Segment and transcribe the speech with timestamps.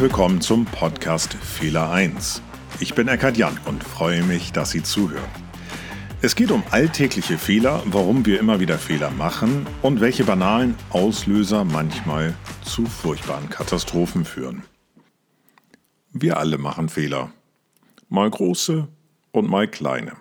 [0.00, 2.40] Willkommen zum Podcast Fehler 1.
[2.80, 5.28] Ich bin Eckhard Jan und freue mich, dass Sie zuhören.
[6.22, 11.64] Es geht um alltägliche Fehler, warum wir immer wieder Fehler machen und welche banalen Auslöser
[11.64, 14.62] manchmal zu furchtbaren Katastrophen führen.
[16.12, 17.30] Wir alle machen Fehler.
[18.08, 18.88] Mal große
[19.32, 20.12] und mal kleine.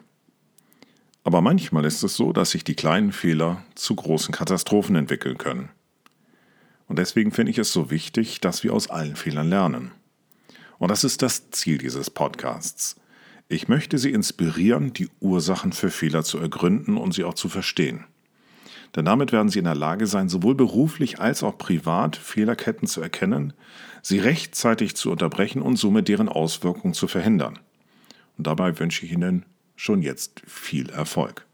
[1.23, 5.70] Aber manchmal ist es so, dass sich die kleinen Fehler zu großen Katastrophen entwickeln können.
[6.90, 9.92] Und deswegen finde ich es so wichtig, dass wir aus allen Fehlern lernen.
[10.80, 12.96] Und das ist das Ziel dieses Podcasts.
[13.48, 18.06] Ich möchte Sie inspirieren, die Ursachen für Fehler zu ergründen und sie auch zu verstehen.
[18.96, 23.02] Denn damit werden Sie in der Lage sein, sowohl beruflich als auch privat Fehlerketten zu
[23.02, 23.54] erkennen,
[24.02, 27.59] sie rechtzeitig zu unterbrechen und somit deren Auswirkungen zu verhindern.
[28.38, 31.46] Und dabei wünsche ich Ihnen schon jetzt viel Erfolg.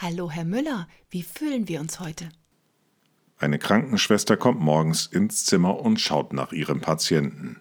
[0.00, 2.28] Hallo, Herr Müller, wie fühlen wir uns heute?
[3.36, 7.56] Eine Krankenschwester kommt morgens ins Zimmer und schaut nach ihrem Patienten.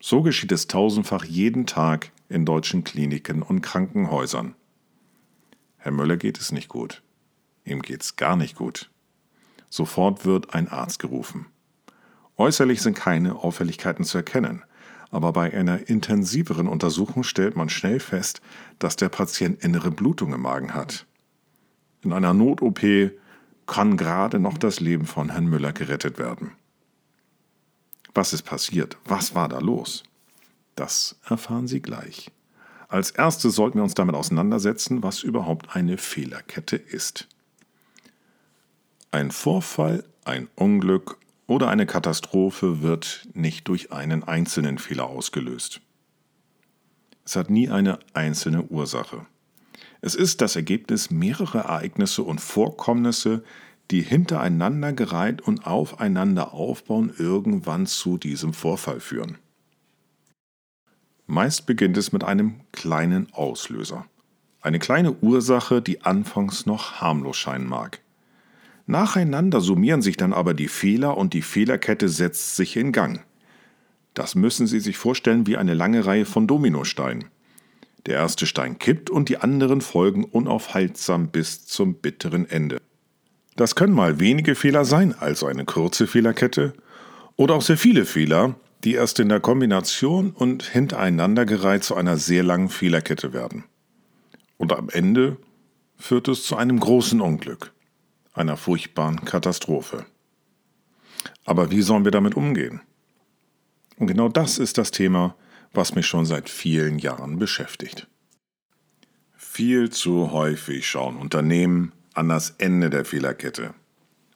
[0.00, 4.56] So geschieht es tausendfach jeden Tag in deutschen Kliniken und Krankenhäusern.
[5.76, 7.02] Herr Müller geht es nicht gut.
[7.64, 8.90] Ihm geht's gar nicht gut.
[9.68, 11.46] Sofort wird ein Arzt gerufen.
[12.36, 14.64] Äußerlich sind keine Auffälligkeiten zu erkennen,
[15.12, 18.40] aber bei einer intensiveren Untersuchung stellt man schnell fest,
[18.80, 21.06] dass der Patient innere Blutung im Magen hat.
[22.02, 22.80] In einer Not-OP
[23.66, 26.52] kann gerade noch das Leben von Herrn Müller gerettet werden.
[28.14, 28.96] Was ist passiert?
[29.04, 30.02] Was war da los?
[30.74, 32.30] Das erfahren Sie gleich.
[32.88, 37.28] Als erstes sollten wir uns damit auseinandersetzen, was überhaupt eine Fehlerkette ist.
[39.12, 45.80] Ein Vorfall, ein Unglück oder eine Katastrophe wird nicht durch einen einzelnen Fehler ausgelöst.
[47.24, 49.26] Es hat nie eine einzelne Ursache.
[50.02, 53.42] Es ist das Ergebnis mehrerer Ereignisse und Vorkommnisse,
[53.90, 59.38] die hintereinander gereiht und aufeinander aufbauen, irgendwann zu diesem Vorfall führen.
[61.26, 64.06] Meist beginnt es mit einem kleinen Auslöser.
[64.62, 68.00] Eine kleine Ursache, die anfangs noch harmlos scheinen mag.
[68.86, 73.24] Nacheinander summieren sich dann aber die Fehler und die Fehlerkette setzt sich in Gang.
[74.14, 77.26] Das müssen Sie sich vorstellen wie eine lange Reihe von Dominosteinen.
[78.10, 82.78] Der erste Stein kippt und die anderen folgen unaufhaltsam bis zum bitteren Ende.
[83.54, 86.72] Das können mal wenige Fehler sein, also eine kurze Fehlerkette,
[87.36, 92.16] oder auch sehr viele Fehler, die erst in der Kombination und hintereinander gereiht zu einer
[92.16, 93.62] sehr langen Fehlerkette werden.
[94.56, 95.36] Und am Ende
[95.96, 97.72] führt es zu einem großen Unglück,
[98.32, 100.04] einer furchtbaren Katastrophe.
[101.44, 102.80] Aber wie sollen wir damit umgehen?
[103.98, 105.36] Und genau das ist das Thema,
[105.72, 108.08] was mich schon seit vielen Jahren beschäftigt.
[109.36, 113.74] Viel zu häufig schauen Unternehmen an das Ende der Fehlerkette,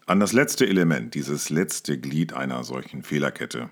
[0.06, 3.70] an das letzte Element, dieses letzte Glied einer solchen Fehlerkette.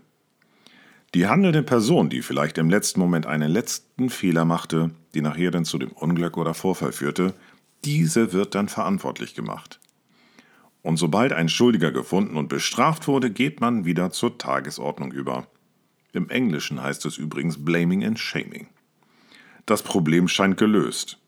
[1.15, 5.67] Die handelnde Person, die vielleicht im letzten Moment einen letzten Fehler machte, die nachher dann
[5.67, 7.35] zu dem Unglück oder Vorfall führte,
[7.85, 9.79] diese wird dann verantwortlich gemacht.
[10.81, 15.47] Und sobald ein Schuldiger gefunden und bestraft wurde, geht man wieder zur Tagesordnung über.
[16.13, 18.69] Im Englischen heißt es übrigens Blaming and Shaming.
[19.65, 21.19] Das Problem scheint gelöst.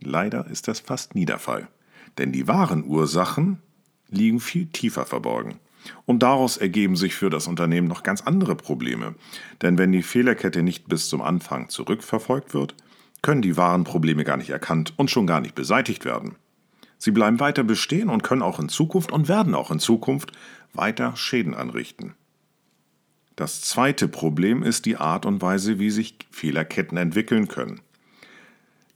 [0.00, 1.68] Leider ist das fast nie der Fall,
[2.16, 3.60] denn die wahren Ursachen
[4.08, 5.60] liegen viel tiefer verborgen.
[6.06, 9.14] Und daraus ergeben sich für das Unternehmen noch ganz andere Probleme.
[9.62, 12.74] Denn wenn die Fehlerkette nicht bis zum Anfang zurückverfolgt wird,
[13.22, 16.36] können die wahren Probleme gar nicht erkannt und schon gar nicht beseitigt werden.
[16.98, 20.32] Sie bleiben weiter bestehen und können auch in Zukunft und werden auch in Zukunft
[20.72, 22.14] weiter Schäden anrichten.
[23.40, 27.80] Das zweite Problem ist die Art und Weise, wie sich Fehlerketten entwickeln können.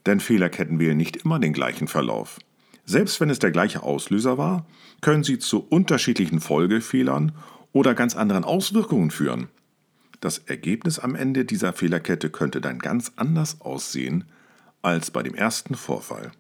[0.05, 2.41] Denn Fehlerketten wählen nicht immer den gleichen Verlauf.
[2.85, 4.67] Selbst wenn es der gleiche Auslöser war,
[5.01, 7.33] können sie zu unterschiedlichen Folgefehlern
[7.73, 9.49] oder ganz anderen Auswirkungen führen.
[10.21, 14.25] Das Ergebnis am Ende dieser Fehlerkette könnte dann ganz anders aussehen
[14.83, 16.33] als bei dem ersten Vorfall.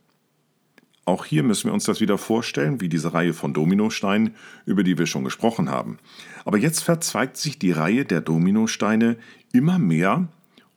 [1.07, 4.35] Auch hier müssen wir uns das wieder vorstellen, wie diese Reihe von Dominosteinen,
[4.65, 5.99] über die wir schon gesprochen haben.
[6.45, 9.17] Aber jetzt verzweigt sich die Reihe der Dominosteine
[9.53, 10.29] immer mehr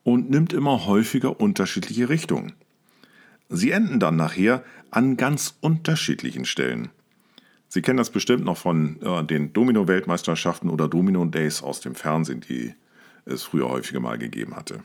[0.03, 2.53] und nimmt immer häufiger unterschiedliche Richtungen.
[3.49, 6.89] Sie enden dann nachher an ganz unterschiedlichen Stellen.
[7.69, 12.73] Sie kennen das bestimmt noch von äh, den Domino-Weltmeisterschaften oder Domino-Days aus dem Fernsehen, die
[13.25, 14.83] es früher häufiger mal gegeben hatte.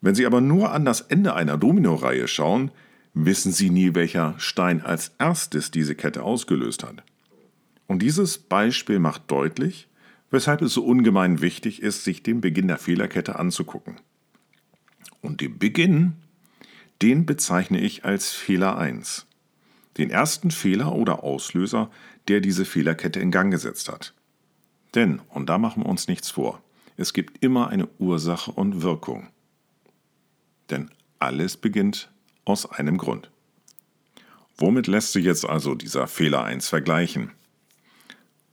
[0.00, 2.72] Wenn Sie aber nur an das Ende einer Domino-Reihe schauen,
[3.14, 7.02] wissen Sie nie, welcher Stein als erstes diese Kette ausgelöst hat.
[7.86, 9.88] Und dieses Beispiel macht deutlich,
[10.30, 14.00] weshalb es so ungemein wichtig ist, sich den Beginn der Fehlerkette anzugucken.
[15.20, 16.14] Und den Beginn,
[17.02, 19.26] den bezeichne ich als Fehler 1.
[19.98, 21.90] Den ersten Fehler oder Auslöser,
[22.28, 24.14] der diese Fehlerkette in Gang gesetzt hat.
[24.94, 26.62] Denn, und da machen wir uns nichts vor,
[26.96, 29.28] es gibt immer eine Ursache und Wirkung.
[30.70, 32.10] Denn alles beginnt
[32.44, 33.30] aus einem Grund.
[34.56, 37.32] Womit lässt sich jetzt also dieser Fehler 1 vergleichen?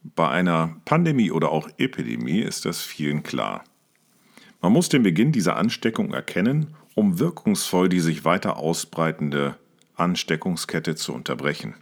[0.03, 3.63] Bei einer Pandemie oder auch Epidemie ist das vielen klar.
[4.61, 9.57] Man muss den Beginn dieser Ansteckung erkennen, um wirkungsvoll die sich weiter ausbreitende
[9.95, 11.75] Ansteckungskette zu unterbrechen.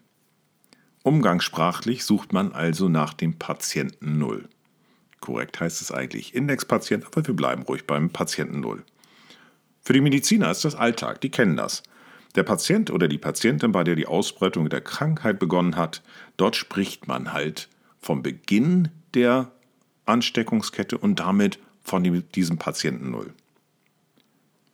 [1.04, 4.50] Umgangssprachlich sucht man also nach dem Patienten Null.
[5.22, 8.84] Korrekt heißt es eigentlich Indexpatient, aber wir bleiben ruhig beim Patienten Null.
[9.82, 11.84] Für die Mediziner ist das Alltag, die kennen das.
[12.38, 16.04] Der Patient oder die Patientin, bei der die Ausbreitung der Krankheit begonnen hat,
[16.38, 17.68] dort spricht man halt
[18.00, 19.52] vom Beginn der
[20.06, 22.04] Ansteckungskette und damit von
[22.36, 23.34] diesem Patienten Null.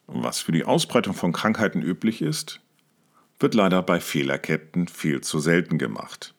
[0.08, 2.60] Was für die Ausbreitung von Krankheiten üblich ist,
[3.40, 6.34] wird leider bei Fehlerketten viel zu selten gemacht.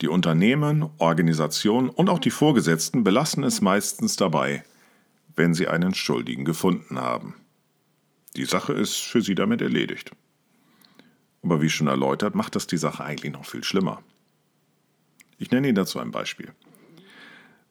[0.00, 4.64] Die Unternehmen, Organisationen und auch die Vorgesetzten belassen es meistens dabei,
[5.36, 7.36] wenn sie einen Schuldigen gefunden haben.
[8.36, 10.12] Die Sache ist für sie damit erledigt.
[11.42, 14.02] Aber wie schon erläutert, macht das die Sache eigentlich noch viel schlimmer.
[15.38, 16.52] Ich nenne Ihnen dazu ein Beispiel.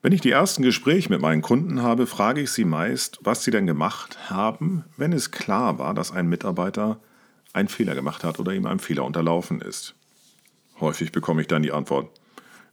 [0.01, 3.51] Wenn ich die ersten Gespräche mit meinen Kunden habe, frage ich sie meist, was sie
[3.51, 6.99] denn gemacht haben, wenn es klar war, dass ein Mitarbeiter
[7.51, 9.95] einen Fehler gemacht hat oder ihm ein Fehler unterlaufen ist.
[10.79, 12.11] Häufig bekomme ich dann die Antwort,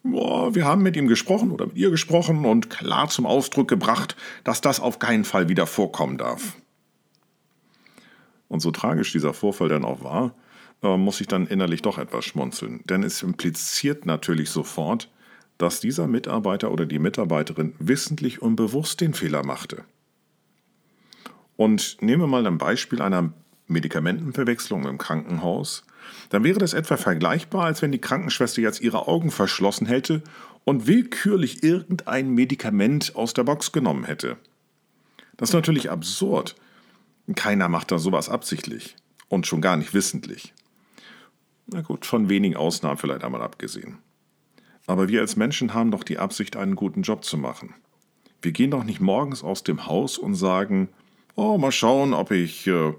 [0.02, 4.16] boah, wir haben mit ihm gesprochen oder mit ihr gesprochen und klar zum Ausdruck gebracht,
[4.44, 6.54] dass das auf keinen Fall wieder vorkommen darf.
[8.48, 10.34] Und so tragisch dieser Vorfall dann auch war,
[10.82, 12.80] äh, muss ich dann innerlich doch etwas schmunzeln.
[12.84, 15.10] Denn es impliziert natürlich sofort,
[15.58, 19.84] dass dieser Mitarbeiter oder die Mitarbeiterin wissentlich und bewusst den Fehler machte.
[21.56, 23.32] Und nehmen wir mal ein Beispiel einer
[23.68, 25.84] Medikamentenverwechslung im Krankenhaus,
[26.28, 30.22] dann wäre das etwa vergleichbar, als wenn die Krankenschwester jetzt ihre Augen verschlossen hätte
[30.64, 34.36] und willkürlich irgendein Medikament aus der Box genommen hätte.
[35.36, 36.56] Das ist natürlich absurd.
[37.34, 38.96] Keiner macht da sowas absichtlich
[39.28, 40.52] und schon gar nicht wissentlich.
[41.66, 43.98] Na gut, von wenigen Ausnahmen vielleicht einmal abgesehen.
[44.86, 47.74] Aber wir als Menschen haben doch die Absicht, einen guten Job zu machen.
[48.42, 50.90] Wir gehen doch nicht morgens aus dem Haus und sagen,
[51.34, 52.92] oh, mal schauen, ob ich äh,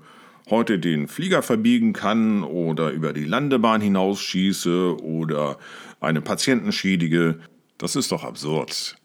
[0.50, 5.60] heute den Flieger verbiegen kann oder über die Landebahn hinausschieße oder
[6.00, 7.40] einen Patienten schädige.
[7.78, 8.98] Das ist doch absurd.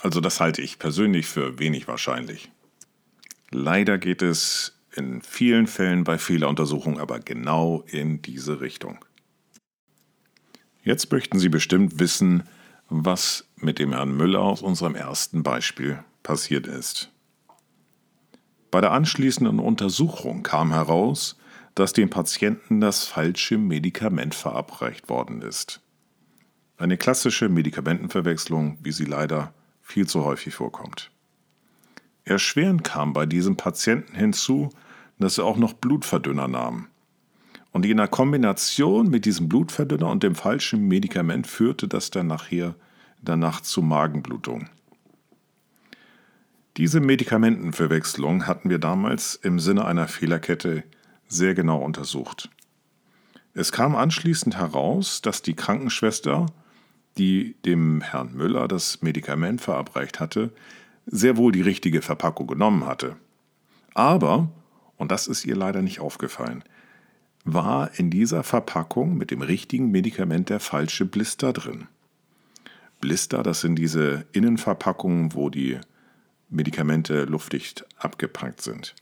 [0.00, 2.50] Also das halte ich persönlich für wenig wahrscheinlich.
[3.52, 9.04] Leider geht es in vielen Fällen bei Fehleruntersuchungen aber genau in diese Richtung.
[10.82, 12.44] Jetzt möchten Sie bestimmt wissen,
[12.88, 17.10] was mit dem Herrn Müller aus unserem ersten Beispiel passiert ist.
[18.70, 21.38] Bei der anschließenden Untersuchung kam heraus,
[21.74, 25.80] dass dem Patienten das falsche Medikament verabreicht worden ist.
[26.78, 31.10] Eine klassische Medikamentenverwechslung, wie sie leider viel zu häufig vorkommt.
[32.24, 34.70] Erschwerend kam bei diesem Patienten hinzu,
[35.18, 36.88] dass er auch noch Blutverdünner nahm.
[37.72, 42.74] Und in der Kombination mit diesem Blutverdünner und dem falschen Medikament führte das dann nachher
[43.22, 44.68] danach zu Magenblutung.
[46.76, 50.84] Diese Medikamentenverwechslung hatten wir damals im Sinne einer Fehlerkette
[51.28, 52.50] sehr genau untersucht.
[53.54, 56.46] Es kam anschließend heraus, dass die Krankenschwester,
[57.18, 60.50] die dem Herrn Müller das Medikament verabreicht hatte,
[61.06, 63.16] sehr wohl die richtige Verpackung genommen hatte.
[63.94, 64.48] Aber,
[64.96, 66.64] und das ist ihr leider nicht aufgefallen,
[67.44, 71.88] war in dieser Verpackung mit dem richtigen Medikament der falsche Blister drin.
[73.00, 75.78] Blister, das sind diese Innenverpackungen, wo die
[76.48, 78.94] Medikamente luftdicht abgepackt sind.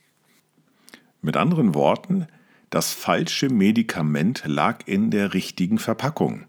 [1.20, 2.26] Mit anderen Worten,
[2.70, 6.46] das falsche Medikament lag in der richtigen Verpackung.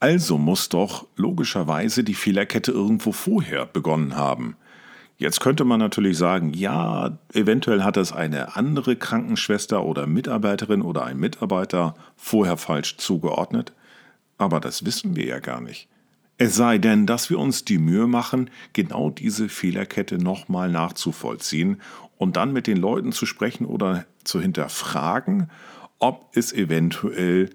[0.00, 4.56] Also muss doch logischerweise die Fehlerkette irgendwo vorher begonnen haben.
[5.16, 11.04] Jetzt könnte man natürlich sagen, ja, eventuell hat es eine andere Krankenschwester oder Mitarbeiterin oder
[11.04, 13.72] ein Mitarbeiter vorher falsch zugeordnet,
[14.38, 15.88] aber das wissen wir ja gar nicht.
[16.36, 21.80] Es sei denn, dass wir uns die Mühe machen, genau diese Fehlerkette nochmal nachzuvollziehen
[22.16, 25.48] und dann mit den Leuten zu sprechen oder zu hinterfragen,
[26.00, 27.50] ob es eventuell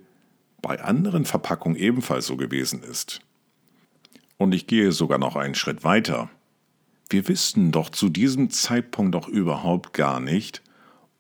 [0.61, 3.19] bei anderen Verpackungen ebenfalls so gewesen ist.
[4.37, 6.29] Und ich gehe sogar noch einen Schritt weiter.
[7.09, 10.61] Wir wissen doch zu diesem Zeitpunkt doch überhaupt gar nicht,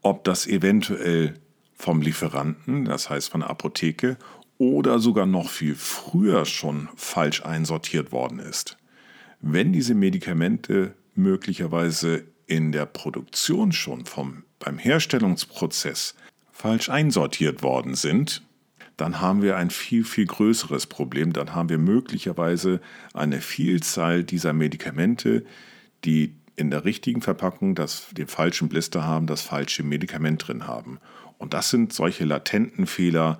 [0.01, 1.33] ob das eventuell
[1.75, 4.17] vom Lieferanten, das heißt von der Apotheke,
[4.59, 8.77] oder sogar noch viel früher schon falsch einsortiert worden ist.
[9.41, 16.13] Wenn diese Medikamente möglicherweise in der Produktion schon vom, beim Herstellungsprozess
[16.51, 18.43] falsch einsortiert worden sind,
[18.97, 21.31] dann haben wir ein viel, viel größeres Problem.
[21.31, 22.81] Dann haben wir möglicherweise
[23.13, 25.45] eine Vielzahl dieser Medikamente,
[26.05, 30.99] die in der richtigen Verpackung das, den falschen Blister haben, das falsche Medikament drin haben.
[31.37, 33.39] Und das sind solche latenten Fehler,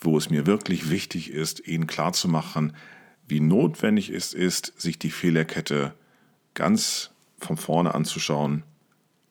[0.00, 2.72] wo es mir wirklich wichtig ist, Ihnen klarzumachen,
[3.28, 5.94] wie notwendig es ist, sich die Fehlerkette
[6.54, 8.64] ganz von vorne anzuschauen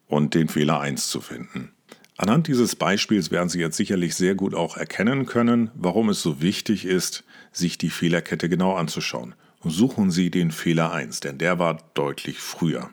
[0.07, 1.71] und den Fehler 1 zu finden.
[2.17, 6.41] Anhand dieses Beispiels werden Sie jetzt sicherlich sehr gut auch erkennen können, warum es so
[6.41, 9.35] wichtig ist, sich die Fehlerkette genau anzuschauen.
[9.67, 12.91] Suchen Sie den Fehler 1, denn der war deutlich früher.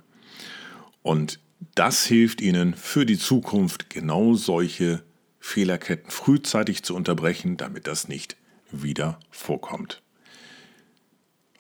[1.03, 1.39] Und
[1.75, 5.03] das hilft Ihnen für die Zukunft genau solche
[5.39, 8.37] Fehlerketten frühzeitig zu unterbrechen, damit das nicht
[8.71, 10.01] wieder vorkommt.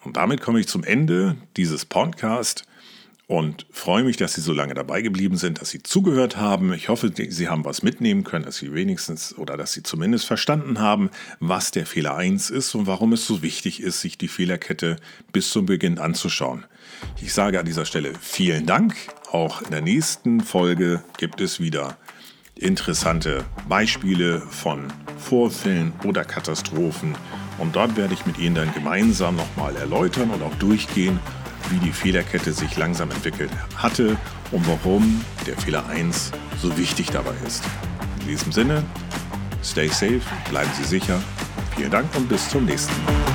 [0.03, 2.65] Und damit komme ich zum Ende dieses Podcasts
[3.33, 6.75] und freue mich, dass Sie so lange dabei geblieben sind, dass Sie zugehört haben.
[6.75, 10.81] Ich hoffe, Sie haben was mitnehmen können, dass Sie wenigstens oder dass Sie zumindest verstanden
[10.81, 11.09] haben,
[11.41, 14.97] was der Fehler 1 ist und warum es so wichtig ist, sich die Fehlerkette
[15.33, 16.67] bis zum Beginn anzuschauen.
[17.23, 18.97] Ich sage an dieser Stelle vielen Dank.
[19.31, 21.97] Auch in der nächsten Folge gibt es wieder
[22.55, 27.15] interessante Beispiele von Vorfällen oder Katastrophen.
[27.57, 31.19] Und dort werde ich mit Ihnen dann gemeinsam nochmal erläutern und auch durchgehen,
[31.73, 34.17] wie die Fehlerkette sich langsam entwickelt hatte
[34.51, 37.65] und warum der Fehler 1 so wichtig dabei ist.
[38.21, 38.85] In diesem Sinne,
[39.65, 41.21] stay safe, bleiben Sie sicher.
[41.75, 43.32] Vielen Dank und bis zum nächsten Mal.